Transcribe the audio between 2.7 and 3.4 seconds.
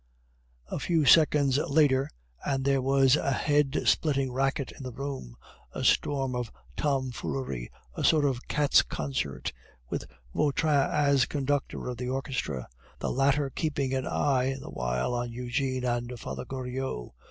was a